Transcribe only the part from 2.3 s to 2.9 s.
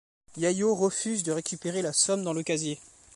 le casier.